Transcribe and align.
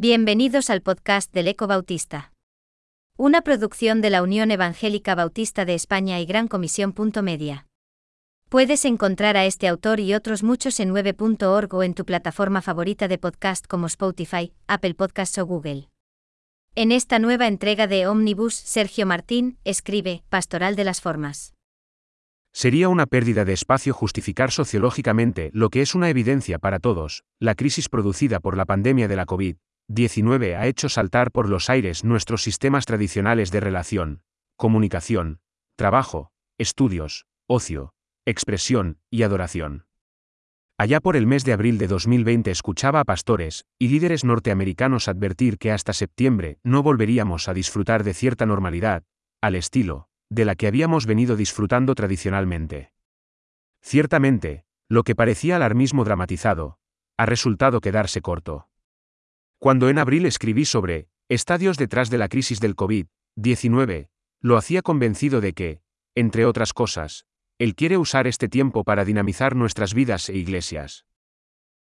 Bienvenidos 0.00 0.70
al 0.70 0.80
podcast 0.80 1.34
del 1.34 1.48
Eco 1.48 1.66
Bautista. 1.66 2.32
Una 3.16 3.42
producción 3.42 4.00
de 4.00 4.10
la 4.10 4.22
Unión 4.22 4.52
Evangélica 4.52 5.16
Bautista 5.16 5.64
de 5.64 5.74
España 5.74 6.20
y 6.20 6.24
Gran 6.24 6.46
Comisión. 6.46 6.94
Media. 7.24 7.66
Puedes 8.48 8.84
encontrar 8.84 9.36
a 9.36 9.44
este 9.44 9.66
autor 9.66 9.98
y 9.98 10.14
otros 10.14 10.44
muchos 10.44 10.78
en 10.78 10.94
9.org 10.94 11.74
o 11.74 11.82
en 11.82 11.94
tu 11.94 12.04
plataforma 12.04 12.62
favorita 12.62 13.08
de 13.08 13.18
podcast 13.18 13.66
como 13.66 13.88
Spotify, 13.88 14.52
Apple 14.68 14.94
Podcasts 14.94 15.36
o 15.38 15.46
Google. 15.46 15.88
En 16.76 16.92
esta 16.92 17.18
nueva 17.18 17.48
entrega 17.48 17.88
de 17.88 18.06
Omnibus, 18.06 18.54
Sergio 18.54 19.04
Martín 19.04 19.58
escribe 19.64 20.22
Pastoral 20.28 20.76
de 20.76 20.84
las 20.84 21.00
Formas. 21.00 21.54
Sería 22.52 22.88
una 22.88 23.06
pérdida 23.06 23.44
de 23.44 23.52
espacio 23.52 23.92
justificar 23.92 24.52
sociológicamente 24.52 25.50
lo 25.52 25.70
que 25.70 25.82
es 25.82 25.96
una 25.96 26.08
evidencia 26.08 26.60
para 26.60 26.78
todos, 26.78 27.24
la 27.40 27.56
crisis 27.56 27.88
producida 27.88 28.38
por 28.38 28.56
la 28.56 28.64
pandemia 28.64 29.08
de 29.08 29.16
la 29.16 29.26
COVID, 29.26 29.56
19 29.88 30.54
ha 30.54 30.66
hecho 30.66 30.90
saltar 30.90 31.32
por 31.32 31.48
los 31.48 31.70
aires 31.70 32.04
nuestros 32.04 32.42
sistemas 32.42 32.84
tradicionales 32.84 33.50
de 33.50 33.60
relación, 33.60 34.22
comunicación, 34.56 35.40
trabajo, 35.76 36.30
estudios, 36.58 37.26
ocio, 37.46 37.94
expresión 38.26 38.98
y 39.10 39.22
adoración. 39.22 39.86
Allá 40.76 41.00
por 41.00 41.16
el 41.16 41.26
mes 41.26 41.44
de 41.44 41.54
abril 41.54 41.78
de 41.78 41.88
2020 41.88 42.50
escuchaba 42.50 43.00
a 43.00 43.04
pastores 43.04 43.64
y 43.78 43.88
líderes 43.88 44.24
norteamericanos 44.24 45.08
advertir 45.08 45.56
que 45.56 45.72
hasta 45.72 45.94
septiembre 45.94 46.58
no 46.62 46.82
volveríamos 46.82 47.48
a 47.48 47.54
disfrutar 47.54 48.04
de 48.04 48.12
cierta 48.12 48.44
normalidad, 48.44 49.04
al 49.40 49.54
estilo, 49.54 50.08
de 50.28 50.44
la 50.44 50.54
que 50.54 50.66
habíamos 50.66 51.06
venido 51.06 51.34
disfrutando 51.34 51.94
tradicionalmente. 51.94 52.92
Ciertamente, 53.80 54.64
lo 54.88 55.02
que 55.02 55.14
parecía 55.14 55.56
alarmismo 55.56 56.04
dramatizado, 56.04 56.78
ha 57.16 57.26
resultado 57.26 57.80
quedarse 57.80 58.20
corto. 58.20 58.67
Cuando 59.58 59.88
en 59.88 59.98
abril 59.98 60.24
escribí 60.24 60.64
sobre 60.64 61.08
estadios 61.28 61.78
detrás 61.78 62.10
de 62.10 62.18
la 62.18 62.28
crisis 62.28 62.60
del 62.60 62.76
COVID-19, 62.76 64.08
lo 64.40 64.56
hacía 64.56 64.82
convencido 64.82 65.40
de 65.40 65.52
que, 65.52 65.80
entre 66.14 66.44
otras 66.44 66.72
cosas, 66.72 67.26
Él 67.58 67.74
quiere 67.74 67.98
usar 67.98 68.28
este 68.28 68.48
tiempo 68.48 68.84
para 68.84 69.04
dinamizar 69.04 69.56
nuestras 69.56 69.94
vidas 69.94 70.28
e 70.28 70.36
iglesias. 70.36 71.06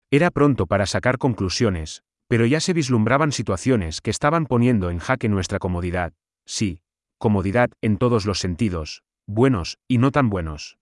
Era 0.09 0.31
pronto 0.31 0.67
para 0.67 0.85
sacar 0.85 1.17
conclusiones, 1.17 2.03
pero 2.29 2.45
ya 2.45 2.61
se 2.61 2.71
vislumbraban 2.71 3.33
situaciones 3.33 3.99
que 3.99 4.09
estaban 4.09 4.45
poniendo 4.45 4.89
en 4.89 4.99
jaque 4.99 5.27
nuestra 5.27 5.59
comodidad, 5.59 6.13
sí, 6.45 6.81
comodidad 7.17 7.71
en 7.81 7.97
todos 7.97 8.25
los 8.25 8.39
sentidos, 8.39 9.03
buenos 9.27 9.79
y 9.89 9.97
no 9.97 10.11
tan 10.11 10.29
buenos. 10.29 10.77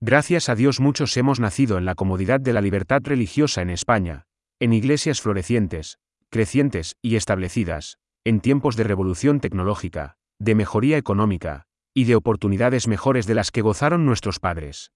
Gracias 0.00 0.48
a 0.48 0.56
Dios 0.56 0.80
muchos 0.80 1.16
hemos 1.16 1.38
nacido 1.38 1.78
en 1.78 1.84
la 1.84 1.94
comodidad 1.94 2.40
de 2.40 2.52
la 2.52 2.62
libertad 2.62 3.00
religiosa 3.04 3.62
en 3.62 3.70
España, 3.70 4.26
en 4.60 4.72
iglesias 4.72 5.20
florecientes, 5.20 5.98
crecientes 6.28 6.96
y 7.02 7.16
establecidas, 7.16 7.98
en 8.24 8.40
tiempos 8.40 8.76
de 8.76 8.84
revolución 8.84 9.40
tecnológica, 9.40 10.18
de 10.38 10.54
mejoría 10.54 10.98
económica, 10.98 11.66
y 11.94 12.04
de 12.04 12.14
oportunidades 12.14 12.86
mejores 12.86 13.26
de 13.26 13.34
las 13.34 13.50
que 13.50 13.62
gozaron 13.62 14.06
nuestros 14.06 14.38
padres. 14.38 14.92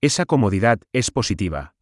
Esa 0.00 0.24
comodidad 0.24 0.80
es 0.92 1.10
positiva. 1.10 1.74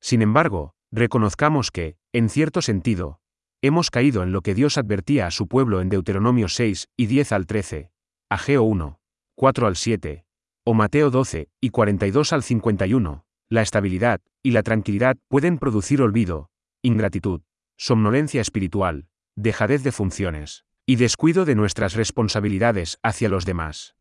Sin 0.00 0.22
embargo, 0.22 0.74
reconozcamos 0.92 1.70
que, 1.70 1.96
en 2.12 2.28
cierto 2.28 2.62
sentido, 2.62 3.20
hemos 3.60 3.90
caído 3.90 4.22
en 4.22 4.32
lo 4.32 4.42
que 4.42 4.54
Dios 4.54 4.78
advertía 4.78 5.26
a 5.26 5.30
su 5.30 5.48
pueblo 5.48 5.80
en 5.80 5.88
Deuteronomio 5.88 6.48
6 6.48 6.88
y 6.96 7.06
10 7.06 7.32
al 7.32 7.46
13, 7.46 7.90
Ageo 8.30 8.62
1, 8.62 9.00
4 9.34 9.66
al 9.66 9.76
7, 9.76 10.24
o 10.64 10.74
Mateo 10.74 11.10
12 11.10 11.48
y 11.60 11.70
42 11.70 12.32
al 12.32 12.42
51, 12.42 13.26
la 13.54 13.62
estabilidad 13.62 14.20
y 14.42 14.50
la 14.50 14.62
tranquilidad 14.62 15.16
pueden 15.28 15.58
producir 15.58 16.02
olvido, 16.02 16.50
ingratitud, 16.82 17.40
somnolencia 17.76 18.40
espiritual, 18.40 19.08
dejadez 19.36 19.82
de 19.82 19.92
funciones, 19.92 20.64
y 20.86 20.96
descuido 20.96 21.44
de 21.44 21.54
nuestras 21.54 21.94
responsabilidades 21.94 22.98
hacia 23.02 23.28
los 23.28 23.46
demás. 23.46 23.96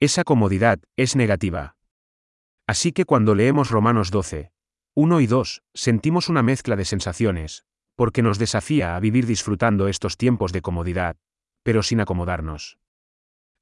Esa 0.00 0.24
comodidad 0.24 0.80
es 0.96 1.14
negativa. 1.14 1.76
Así 2.66 2.92
que 2.92 3.04
cuando 3.04 3.34
leemos 3.34 3.70
Romanos 3.70 4.10
12, 4.10 4.50
1 4.94 5.20
y 5.20 5.26
2, 5.26 5.62
sentimos 5.74 6.28
una 6.28 6.42
mezcla 6.42 6.74
de 6.74 6.84
sensaciones, 6.84 7.64
porque 7.94 8.22
nos 8.22 8.38
desafía 8.38 8.96
a 8.96 9.00
vivir 9.00 9.26
disfrutando 9.26 9.86
estos 9.86 10.16
tiempos 10.16 10.52
de 10.52 10.62
comodidad, 10.62 11.16
pero 11.62 11.82
sin 11.82 12.00
acomodarnos. 12.00 12.78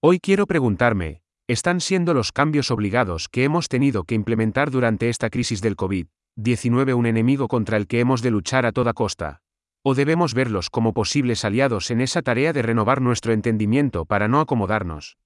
Hoy 0.01 0.19
quiero 0.19 0.47
preguntarme, 0.47 1.23
están 1.53 1.81
siendo 1.81 2.15
los 2.15 2.31
cambios 2.31 2.71
obligados 2.71 3.28
que 3.28 3.43
hemos 3.43 3.69
tenido 3.69 4.05
que 4.05 4.15
implementar 4.15 4.71
durante 4.71 5.09
esta 5.09 5.31
crisis 5.31 5.61
del 5.61 5.77
COVID-19 5.77 6.94
un 6.94 7.06
enemigo 7.06 7.49
contra 7.49 7.77
el 7.77 7.88
que 7.88 7.99
hemos 7.99 8.22
de 8.22 8.31
luchar 8.31 8.66
a 8.66 8.72
toda 8.72 8.93
costa? 8.93 9.41
¿O 9.83 9.97
debemos 9.97 10.33
verlos 10.33 10.71
como 10.71 10.93
posibles 10.93 11.44
aliados 11.44 11.91
en 11.91 12.03
esa 12.03 12.22
tarea 12.22 12.53
de 12.53 12.62
renovar 12.62 13.00
nuestro 13.00 13.33
entendimiento 13.33 14.05
para 14.05 14.28
no 14.28 14.41
acomodarnos? 14.41 15.19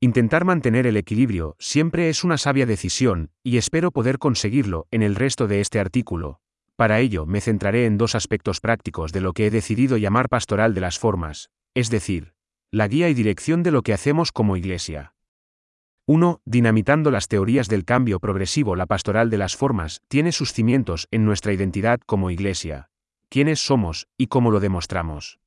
Intentar 0.00 0.44
mantener 0.44 0.86
el 0.86 0.96
equilibrio 0.96 1.54
siempre 1.58 2.08
es 2.08 2.24
una 2.24 2.38
sabia 2.38 2.66
decisión, 2.66 3.30
y 3.44 3.56
espero 3.56 3.92
poder 3.92 4.18
conseguirlo 4.18 4.88
en 4.90 5.02
el 5.02 5.14
resto 5.14 5.46
de 5.46 5.60
este 5.60 5.78
artículo. 5.78 6.40
Para 6.74 6.98
ello 7.00 7.24
me 7.24 7.40
centraré 7.40 7.86
en 7.86 7.98
dos 7.98 8.14
aspectos 8.14 8.60
prácticos 8.60 9.12
de 9.12 9.20
lo 9.20 9.32
que 9.32 9.46
he 9.46 9.50
decidido 9.50 9.96
llamar 9.96 10.28
pastoral 10.28 10.74
de 10.74 10.80
las 10.80 10.98
formas, 10.98 11.50
es 11.74 11.88
decir, 11.88 12.34
la 12.72 12.88
guía 12.88 13.08
y 13.08 13.14
dirección 13.14 13.62
de 13.62 13.70
lo 13.70 13.82
que 13.82 13.94
hacemos 13.94 14.32
como 14.32 14.56
iglesia. 14.56 15.15
1. 16.08 16.40
Dinamitando 16.44 17.10
las 17.10 17.26
teorías 17.26 17.66
del 17.66 17.84
cambio 17.84 18.20
progresivo, 18.20 18.76
la 18.76 18.86
pastoral 18.86 19.28
de 19.28 19.38
las 19.38 19.56
formas 19.56 20.02
tiene 20.06 20.30
sus 20.30 20.52
cimientos 20.52 21.08
en 21.10 21.24
nuestra 21.24 21.52
identidad 21.52 21.98
como 22.06 22.30
Iglesia, 22.30 22.90
quiénes 23.28 23.58
somos 23.58 24.06
y 24.16 24.28
cómo 24.28 24.52
lo 24.52 24.60
demostramos. 24.60 25.40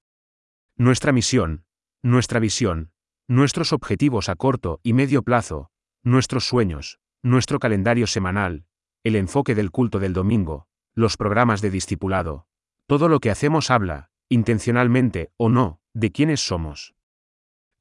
Nuestra 0.76 1.14
misión, 1.14 1.64
nuestra 2.04 2.42
visión, 2.42 2.92
nuestros 3.30 3.72
objetivos 3.72 4.28
a 4.28 4.36
corto 4.36 4.82
y 4.84 4.92
medio 4.92 5.24
plazo, 5.24 5.72
nuestros 6.04 6.46
sueños, 6.46 7.00
nuestro 7.24 7.60
calendario 7.60 8.06
semanal, 8.06 8.66
el 9.06 9.16
enfoque 9.16 9.56
del 9.56 9.72
culto 9.72 10.00
del 10.00 10.12
domingo, 10.12 10.68
los 10.94 11.16
programas 11.16 11.62
de 11.62 11.72
discipulado, 11.72 12.48
todo 12.86 13.08
lo 13.08 13.22
que 13.22 13.32
hacemos 13.32 13.72
habla, 13.72 14.10
intencionalmente 14.28 15.32
o 15.38 15.48
no, 15.48 15.80
de 15.94 16.12
quiénes 16.12 16.42
somos. 16.46 16.96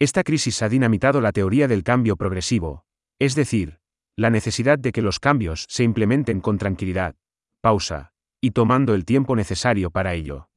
Esta 0.00 0.22
crisis 0.22 0.62
ha 0.62 0.68
dinamitado 0.68 1.20
la 1.20 1.32
teoría 1.32 1.66
del 1.66 1.82
cambio 1.82 2.16
progresivo, 2.16 2.84
es 3.18 3.34
decir, 3.34 3.80
la 4.14 4.30
necesidad 4.30 4.78
de 4.78 4.92
que 4.92 5.02
los 5.02 5.18
cambios 5.18 5.64
se 5.68 5.82
implementen 5.82 6.40
con 6.40 6.56
tranquilidad, 6.56 7.16
pausa, 7.60 8.12
y 8.40 8.52
tomando 8.52 8.94
el 8.94 9.04
tiempo 9.04 9.34
necesario 9.34 9.90
para 9.90 10.14
ello. 10.14 10.50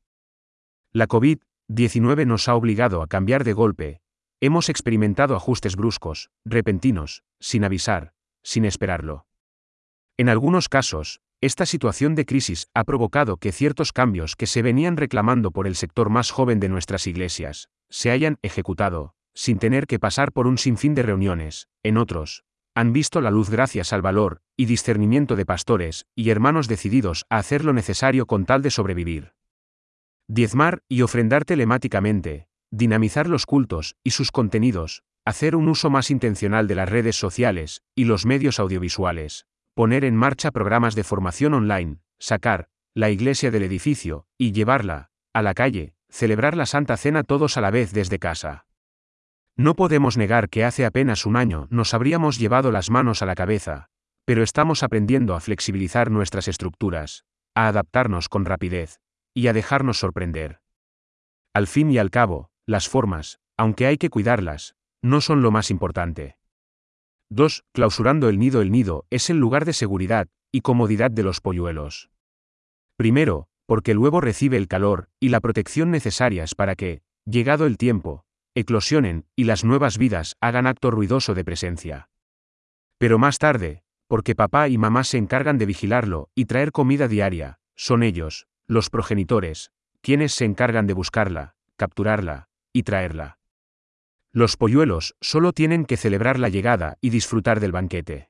La 0.91 1.07
COVID-19 1.07 2.28
nos 2.28 2.47
ha 2.50 2.56
obligado 2.56 3.01
a 3.01 3.07
cambiar 3.07 3.44
de 3.44 3.53
golpe, 3.53 4.01
hemos 4.41 4.69
experimentado 4.69 5.35
ajustes 5.35 5.75
bruscos, 5.75 6.30
repentinos, 6.46 7.24
sin 7.40 7.63
avisar, 7.63 8.13
sin 8.44 8.63
esperarlo. 8.63 9.25
En 10.18 10.30
algunos 10.30 10.69
casos, 10.69 11.19
esta 11.40 11.66
situación 11.66 12.13
de 12.13 12.28
crisis 12.28 12.68
ha 12.75 12.84
provocado 12.84 13.38
que 13.38 13.51
ciertos 13.51 13.91
cambios 13.91 14.35
que 14.35 14.46
se 14.46 14.62
venían 14.62 14.97
reclamando 14.97 15.50
por 15.50 15.66
el 15.66 15.75
sector 15.75 16.12
más 16.12 16.30
joven 16.30 16.59
de 16.59 16.69
nuestras 16.69 17.07
iglesias, 17.07 17.69
se 17.90 18.12
hayan 18.12 18.38
ejecutado, 18.44 19.16
sin 19.34 19.59
tener 19.59 19.88
que 19.88 20.00
pasar 20.00 20.31
por 20.31 20.47
un 20.47 20.58
sinfín 20.58 20.96
de 20.96 21.03
reuniones, 21.03 21.68
en 21.84 21.97
otros, 21.97 22.44
han 22.74 22.94
visto 22.94 23.22
la 23.22 23.31
luz 23.31 23.50
gracias 23.50 23.92
al 23.94 24.02
valor 24.02 24.42
y 24.56 24.66
discernimiento 24.66 25.36
de 25.36 25.46
pastores 25.46 26.06
y 26.16 26.30
hermanos 26.30 26.68
decididos 26.68 27.25
a 27.30 27.38
hacer 27.38 27.66
lo 27.66 27.74
necesario 27.74 28.25
con 28.25 28.46
tal 28.46 28.62
de 28.62 28.72
sobrevivir. 28.72 29.34
Diezmar 30.28 30.84
y 30.88 31.02
ofrendar 31.02 31.44
telemáticamente, 31.44 32.47
dinamizar 32.72 33.28
los 33.28 33.46
cultos 33.46 33.97
y 34.03 34.12
sus 34.12 34.31
contenidos, 34.31 35.03
hacer 35.25 35.56
un 35.56 35.68
uso 35.68 35.90
más 35.90 36.09
intencional 36.09 36.68
de 36.68 36.75
las 36.75 36.90
redes 36.90 37.18
sociales 37.18 37.84
y 37.96 38.06
los 38.06 38.25
medios 38.25 38.59
audiovisuales, 38.59 39.46
poner 39.74 40.06
en 40.06 40.16
marcha 40.16 40.52
programas 40.52 40.96
de 40.96 41.03
formación 41.03 41.53
online, 41.53 41.98
sacar 42.19 42.69
la 42.94 43.09
iglesia 43.09 43.52
del 43.52 43.63
edificio 43.63 44.25
y 44.38 44.53
llevarla 44.53 45.12
a 45.34 45.42
la 45.42 45.54
calle, 45.54 45.95
celebrar 46.10 46.56
la 46.56 46.66
Santa 46.66 46.98
Cena 46.98 47.24
todos 47.24 47.57
a 47.57 47.62
la 47.62 47.72
vez 47.72 47.94
desde 47.94 48.19
casa. 48.19 48.66
No 49.57 49.75
podemos 49.75 50.18
negar 50.18 50.50
que 50.50 50.63
hace 50.63 50.86
apenas 50.86 51.25
un 51.25 51.36
año 51.36 51.68
nos 51.69 51.94
habríamos 51.94 52.39
llevado 52.39 52.71
las 52.71 52.89
manos 52.89 53.21
a 53.21 53.25
la 53.25 53.36
cabeza, 53.36 53.89
pero 54.25 54.44
estamos 54.44 54.83
aprendiendo 54.83 55.36
a 55.36 55.39
flexibilizar 55.39 56.09
nuestras 56.09 56.48
estructuras, 56.48 57.25
a 57.56 57.68
adaptarnos 57.68 58.30
con 58.30 58.45
rapidez, 58.45 59.00
y 59.33 59.48
a 59.48 59.53
dejarnos 59.53 60.00
sorprender. 60.00 60.62
Al 61.53 61.68
fin 61.68 61.92
y 61.92 61.98
al 61.98 62.09
cabo, 62.09 62.50
las 62.65 62.88
formas, 62.88 63.39
aunque 63.57 63.88
hay 63.88 63.98
que 63.98 64.09
cuidarlas, 64.09 64.75
no 65.01 65.21
son 65.21 65.42
lo 65.42 65.51
más 65.51 65.69
importante. 65.71 66.38
2. 67.30 67.63
Clausurando 67.71 68.30
el 68.30 68.39
nido. 68.39 68.62
El 68.62 68.71
nido 68.71 69.06
es 69.09 69.30
el 69.30 69.38
lugar 69.38 69.65
de 69.65 69.74
seguridad 69.74 70.27
y 70.51 70.62
comodidad 70.62 71.12
de 71.12 71.24
los 71.24 71.39
polluelos. 71.39 72.09
Primero, 72.98 73.48
porque 73.65 73.92
el 73.92 74.00
huevo 74.00 74.21
recibe 74.21 74.57
el 74.57 74.68
calor 74.68 75.09
y 75.19 75.30
la 75.30 75.39
protección 75.39 75.92
necesarias 75.92 76.56
para 76.56 76.75
que, 76.75 77.01
llegado 77.25 77.65
el 77.65 77.77
tiempo, 77.77 78.25
eclosionen 78.56 79.25
y 79.36 79.45
las 79.45 79.63
nuevas 79.63 79.98
vidas 79.98 80.36
hagan 80.42 80.68
acto 80.68 80.92
ruidoso 80.92 81.33
de 81.33 81.45
presencia. 81.45 82.09
Pero 82.98 83.18
más 83.18 83.38
tarde, 83.38 83.83
porque 84.07 84.36
papá 84.36 84.68
y 84.68 84.77
mamá 84.77 85.03
se 85.03 85.18
encargan 85.18 85.57
de 85.57 85.65
vigilarlo 85.65 86.30
y 86.36 86.45
traer 86.45 86.71
comida 86.71 87.07
diaria, 87.07 87.59
son 87.75 88.03
ellos, 88.03 88.48
los 88.68 88.89
progenitores, 88.89 89.71
quienes 90.01 90.33
se 90.33 90.45
encargan 90.45 90.88
de 90.88 90.94
buscarla, 90.94 91.56
capturarla, 91.77 92.50
y 92.74 92.83
traerla. 92.83 93.39
Los 94.31 94.56
polluelos 94.56 95.15
solo 95.19 95.51
tienen 95.51 95.86
que 95.86 95.98
celebrar 95.98 96.39
la 96.39 96.50
llegada 96.50 96.98
y 97.01 97.09
disfrutar 97.09 97.59
del 97.59 97.74
banquete. 97.74 98.30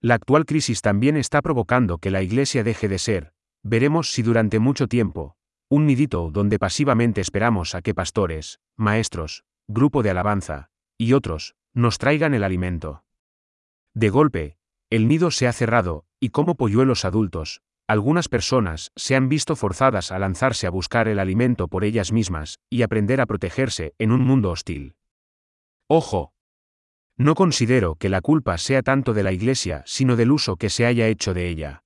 La 0.00 0.14
actual 0.14 0.44
crisis 0.44 0.82
también 0.82 1.16
está 1.16 1.40
provocando 1.40 1.98
que 1.98 2.10
la 2.10 2.22
Iglesia 2.22 2.62
deje 2.62 2.88
de 2.88 2.98
ser, 2.98 3.32
veremos 3.62 4.12
si 4.12 4.22
durante 4.22 4.58
mucho 4.58 4.86
tiempo, 4.86 5.36
un 5.68 5.86
nidito 5.86 6.30
donde 6.30 6.58
pasivamente 6.58 7.20
esperamos 7.20 7.74
a 7.74 7.82
que 7.82 7.94
pastores, 7.94 8.60
maestros, 8.76 9.44
grupo 9.66 10.02
de 10.02 10.10
alabanza, 10.10 10.70
y 10.96 11.12
otros, 11.12 11.54
nos 11.74 11.98
traigan 11.98 12.34
el 12.34 12.42
alimento. 12.42 13.04
De 13.94 14.08
golpe, 14.08 14.56
el 14.90 15.08
nido 15.08 15.30
se 15.30 15.46
ha 15.46 15.52
cerrado, 15.52 16.06
y 16.18 16.30
como 16.30 16.54
polluelos 16.54 17.04
adultos, 17.04 17.60
algunas 17.86 18.28
personas 18.28 18.92
se 18.96 19.16
han 19.16 19.28
visto 19.28 19.56
forzadas 19.56 20.12
a 20.12 20.18
lanzarse 20.18 20.66
a 20.66 20.70
buscar 20.70 21.08
el 21.08 21.18
alimento 21.18 21.68
por 21.68 21.84
ellas 21.84 22.12
mismas 22.12 22.58
y 22.68 22.82
aprender 22.82 23.20
a 23.20 23.26
protegerse 23.26 23.94
en 23.98 24.12
un 24.12 24.22
mundo 24.22 24.50
hostil. 24.50 24.96
Ojo. 25.88 26.32
No 27.16 27.34
considero 27.34 27.96
que 27.96 28.08
la 28.08 28.20
culpa 28.20 28.58
sea 28.58 28.82
tanto 28.82 29.14
de 29.14 29.22
la 29.22 29.32
Iglesia, 29.32 29.82
sino 29.86 30.16
del 30.16 30.30
uso 30.30 30.56
que 30.56 30.70
se 30.70 30.86
haya 30.86 31.08
hecho 31.08 31.34
de 31.34 31.48
ella. 31.48 31.82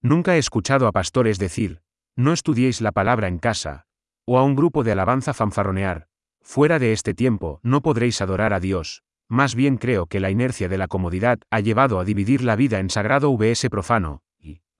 Nunca 0.00 0.36
he 0.36 0.38
escuchado 0.38 0.86
a 0.86 0.92
pastores 0.92 1.38
decir, 1.38 1.82
no 2.18 2.32
estudiéis 2.32 2.80
la 2.80 2.90
palabra 2.90 3.28
en 3.28 3.38
casa, 3.38 3.86
o 4.26 4.38
a 4.38 4.42
un 4.42 4.56
grupo 4.56 4.82
de 4.82 4.90
alabanza 4.90 5.34
fanfarronear, 5.34 6.08
fuera 6.42 6.80
de 6.80 6.92
este 6.92 7.14
tiempo 7.14 7.60
no 7.62 7.80
podréis 7.80 8.20
adorar 8.20 8.52
a 8.52 8.58
Dios, 8.58 9.04
más 9.28 9.54
bien 9.54 9.76
creo 9.76 10.06
que 10.06 10.18
la 10.18 10.28
inercia 10.28 10.68
de 10.68 10.78
la 10.78 10.88
comodidad 10.88 11.38
ha 11.48 11.60
llevado 11.60 12.00
a 12.00 12.04
dividir 12.04 12.42
la 12.42 12.56
vida 12.56 12.80
en 12.80 12.90
sagrado 12.90 13.36
vs 13.36 13.68
profano, 13.70 14.22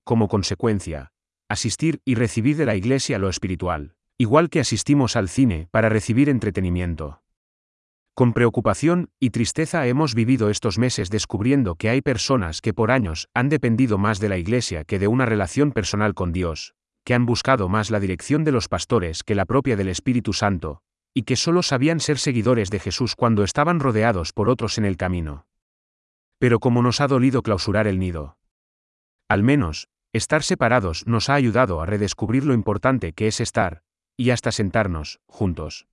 como 0.02 0.26
consecuencia, 0.26 1.12
asistir 1.48 2.00
y 2.04 2.16
recibir 2.16 2.56
de 2.56 2.66
la 2.66 2.74
Iglesia 2.74 3.20
lo 3.20 3.28
espiritual, 3.28 3.94
igual 4.16 4.50
que 4.50 4.58
asistimos 4.58 5.14
al 5.14 5.28
cine 5.28 5.68
para 5.70 5.88
recibir 5.88 6.28
entretenimiento. 6.28 7.22
Con 8.14 8.32
preocupación 8.32 9.10
y 9.20 9.30
tristeza 9.30 9.86
hemos 9.86 10.16
vivido 10.16 10.50
estos 10.50 10.76
meses 10.76 11.08
descubriendo 11.08 11.76
que 11.76 11.88
hay 11.88 12.00
personas 12.00 12.60
que 12.60 12.74
por 12.74 12.90
años 12.90 13.28
han 13.32 13.48
dependido 13.48 13.96
más 13.96 14.18
de 14.18 14.28
la 14.28 14.38
Iglesia 14.38 14.82
que 14.82 14.98
de 14.98 15.06
una 15.06 15.24
relación 15.24 15.70
personal 15.70 16.14
con 16.14 16.32
Dios, 16.32 16.74
que 17.08 17.14
han 17.14 17.24
buscado 17.24 17.70
más 17.70 17.90
la 17.90 18.00
dirección 18.00 18.44
de 18.44 18.52
los 18.52 18.68
pastores 18.68 19.24
que 19.24 19.34
la 19.34 19.46
propia 19.46 19.76
del 19.76 19.88
Espíritu 19.88 20.34
Santo, 20.34 20.82
y 21.14 21.22
que 21.22 21.36
solo 21.36 21.62
sabían 21.62 22.00
ser 22.00 22.18
seguidores 22.18 22.68
de 22.68 22.80
Jesús 22.80 23.16
cuando 23.16 23.44
estaban 23.44 23.80
rodeados 23.80 24.34
por 24.34 24.50
otros 24.50 24.76
en 24.76 24.84
el 24.84 24.98
camino. 24.98 25.46
Pero 26.38 26.60
como 26.60 26.82
nos 26.82 27.00
ha 27.00 27.08
dolido 27.08 27.42
clausurar 27.42 27.86
el 27.86 27.98
nido. 27.98 28.36
Al 29.26 29.42
menos, 29.42 29.88
Estar 30.12 30.42
separados 30.42 31.06
nos 31.06 31.28
ha 31.28 31.34
ayudado 31.34 31.80
a 31.80 31.86
redescubrir 31.86 32.44
lo 32.44 32.54
importante 32.54 33.12
que 33.12 33.26
es 33.26 33.40
estar, 33.40 33.82
y 34.16 34.30
hasta 34.30 34.52
sentarnos, 34.52 35.20
juntos. 35.26 35.86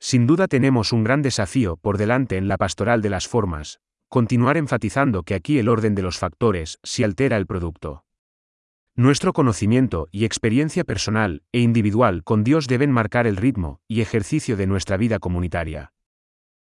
Sin 0.00 0.26
duda 0.26 0.48
tenemos 0.48 0.92
un 0.92 1.04
gran 1.04 1.22
desafío 1.22 1.76
por 1.76 1.98
delante 1.98 2.36
en 2.36 2.46
la 2.48 2.56
pastoral 2.56 3.02
de 3.02 3.10
las 3.10 3.28
formas, 3.28 3.80
continuar 4.08 4.56
enfatizando 4.56 5.24
que 5.24 5.34
aquí 5.34 5.58
el 5.58 5.68
orden 5.68 5.94
de 5.94 6.02
los 6.02 6.18
factores 6.18 6.78
si 6.82 7.04
altera 7.04 7.36
el 7.36 7.46
producto. 7.46 8.05
Nuestro 8.96 9.32
conocimiento 9.32 10.08
y 10.10 10.24
experiencia 10.24 10.82
personal 10.82 11.42
e 11.52 11.60
individual 11.60 12.24
con 12.24 12.42
Dios 12.44 12.66
deben 12.66 12.90
marcar 12.90 13.26
el 13.26 13.36
ritmo 13.36 13.80
y 13.86 14.00
ejercicio 14.00 14.56
de 14.56 14.66
nuestra 14.66 14.96
vida 14.96 15.18
comunitaria. 15.18 15.92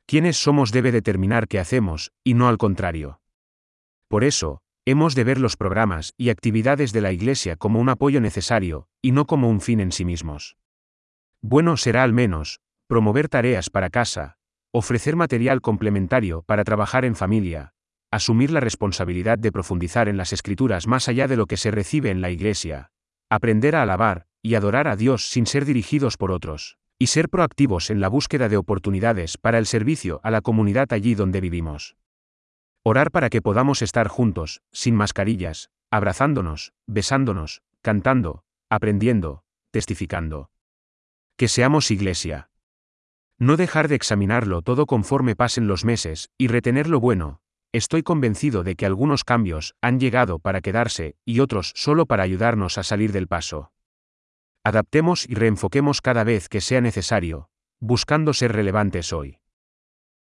Quiénes 0.06 0.38
somos 0.38 0.71
debe 0.71 0.91
determinar 0.91 1.47
qué 1.47 1.59
hacemos, 1.59 2.12
y 2.23 2.35
no 2.35 2.47
al 2.47 2.57
contrario. 2.57 3.21
Por 4.07 4.23
eso, 4.23 4.62
Hemos 4.83 5.13
de 5.13 5.23
ver 5.23 5.39
los 5.39 5.57
programas 5.57 6.15
y 6.18 6.31
actividades 6.31 6.91
de 6.91 7.01
la 7.01 7.12
Iglesia 7.12 7.56
como 7.56 7.79
un 7.79 7.89
apoyo 7.89 8.19
necesario, 8.19 8.88
y 9.00 9.12
no 9.12 9.27
como 9.27 9.47
un 9.47 9.62
fin 9.62 9.79
en 9.79 9.91
sí 9.91 10.06
mismos. 10.06 10.57
Bueno 11.39 11.77
será 11.77 12.01
al 12.01 12.13
menos, 12.13 12.62
promover 12.88 13.29
tareas 13.29 13.69
para 13.69 13.91
casa, 13.91 14.38
ofrecer 14.71 15.15
material 15.15 15.62
complementario 15.62 16.41
para 16.47 16.63
trabajar 16.63 17.06
en 17.06 17.15
familia, 17.15 17.75
asumir 18.11 18.51
la 18.51 18.59
responsabilidad 18.59 19.39
de 19.39 19.51
profundizar 19.51 20.09
en 20.09 20.17
las 20.17 20.33
escrituras 20.33 20.85
más 20.85 21.07
allá 21.07 21.27
de 21.27 21.37
lo 21.37 21.47
que 21.47 21.57
se 21.57 21.71
recibe 21.71 22.11
en 22.11 22.21
la 22.21 22.29
Iglesia, 22.29 22.91
aprender 23.29 23.75
a 23.75 23.81
alabar 23.81 24.27
y 24.41 24.55
adorar 24.55 24.87
a 24.87 24.95
Dios 24.97 25.29
sin 25.29 25.45
ser 25.45 25.65
dirigidos 25.65 26.17
por 26.17 26.31
otros, 26.31 26.77
y 26.99 27.07
ser 27.07 27.29
proactivos 27.29 27.89
en 27.89 28.01
la 28.01 28.09
búsqueda 28.09 28.49
de 28.49 28.57
oportunidades 28.57 29.37
para 29.37 29.57
el 29.57 29.65
servicio 29.65 30.19
a 30.23 30.31
la 30.31 30.41
comunidad 30.41 30.91
allí 30.91 31.15
donde 31.15 31.41
vivimos. 31.41 31.95
Orar 32.83 33.11
para 33.11 33.29
que 33.29 33.41
podamos 33.41 33.81
estar 33.81 34.07
juntos, 34.07 34.61
sin 34.71 34.95
mascarillas, 34.95 35.69
abrazándonos, 35.89 36.73
besándonos, 36.87 37.61
cantando, 37.81 38.43
aprendiendo, 38.69 39.43
testificando. 39.71 40.49
Que 41.37 41.47
seamos 41.47 41.91
iglesia. 41.91 42.49
No 43.37 43.57
dejar 43.57 43.87
de 43.87 43.95
examinarlo 43.95 44.61
todo 44.61 44.85
conforme 44.85 45.35
pasen 45.35 45.67
los 45.67 45.85
meses, 45.85 46.29
y 46.37 46.47
retener 46.47 46.87
lo 46.87 46.99
bueno. 46.99 47.40
Estoy 47.73 48.03
convencido 48.03 48.63
de 48.63 48.75
que 48.75 48.85
algunos 48.85 49.23
cambios 49.23 49.75
han 49.81 50.00
llegado 50.00 50.39
para 50.39 50.59
quedarse, 50.59 51.15
y 51.23 51.39
otros 51.39 51.71
solo 51.75 52.06
para 52.06 52.23
ayudarnos 52.23 52.77
a 52.77 52.83
salir 52.83 53.13
del 53.13 53.27
paso. 53.27 53.71
Adaptemos 54.63 55.27
y 55.27 55.35
reenfoquemos 55.35 56.01
cada 56.01 56.23
vez 56.25 56.50
que 56.50 56.59
sea 56.59 56.81
necesario, 56.81 57.50
buscando 57.79 58.33
ser 58.33 58.51
relevantes 58.51 59.13
hoy. 59.13 59.40